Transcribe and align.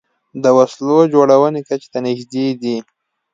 د 0.43 0.45
وسلو 0.57 0.97
جوړونې 1.13 1.61
کچې 1.67 1.87
ته 1.93 1.99
نژدې 2.05 2.47
دي 2.61 2.77